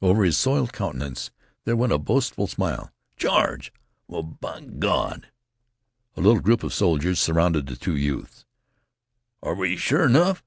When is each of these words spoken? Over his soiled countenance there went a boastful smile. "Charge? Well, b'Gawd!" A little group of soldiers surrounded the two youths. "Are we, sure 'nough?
Over 0.00 0.24
his 0.24 0.38
soiled 0.38 0.72
countenance 0.72 1.30
there 1.66 1.76
went 1.76 1.92
a 1.92 1.98
boastful 1.98 2.46
smile. 2.46 2.90
"Charge? 3.18 3.70
Well, 4.08 4.22
b'Gawd!" 4.22 5.24
A 6.16 6.20
little 6.22 6.40
group 6.40 6.64
of 6.64 6.72
soldiers 6.72 7.20
surrounded 7.20 7.66
the 7.66 7.76
two 7.76 7.94
youths. 7.94 8.46
"Are 9.42 9.54
we, 9.54 9.76
sure 9.76 10.08
'nough? 10.08 10.42